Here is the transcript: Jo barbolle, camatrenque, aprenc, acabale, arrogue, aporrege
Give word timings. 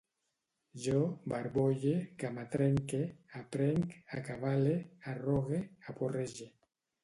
Jo 0.85 0.95
barbolle, 1.33 1.93
camatrenque, 2.23 3.03
aprenc, 3.43 3.95
acabale, 4.21 4.75
arrogue, 5.15 5.65
aporrege 5.95 6.53